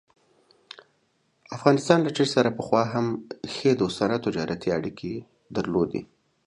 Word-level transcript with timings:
افغانستان 1.55 1.99
له 2.05 2.11
چین 2.15 2.27
سره 2.35 2.49
پخوا 2.57 2.83
هم 2.93 3.07
ښې 3.53 3.71
دوستانه 3.81 4.17
تجارتي 4.25 4.69
اړيکې 4.77 5.13
درلودلې. 5.55 6.01